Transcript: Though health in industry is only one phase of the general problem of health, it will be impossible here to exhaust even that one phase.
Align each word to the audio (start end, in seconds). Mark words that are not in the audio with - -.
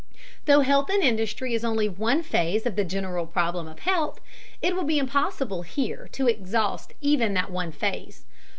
Though 0.45 0.61
health 0.61 0.89
in 0.89 1.03
industry 1.03 1.53
is 1.53 1.63
only 1.63 1.87
one 1.87 2.23
phase 2.23 2.65
of 2.65 2.75
the 2.75 2.83
general 2.83 3.27
problem 3.27 3.67
of 3.67 3.81
health, 3.81 4.19
it 4.59 4.73
will 4.75 4.83
be 4.83 4.97
impossible 4.97 5.61
here 5.61 6.09
to 6.13 6.27
exhaust 6.27 6.95
even 7.01 7.35
that 7.35 7.51
one 7.51 7.71
phase. 7.71 8.25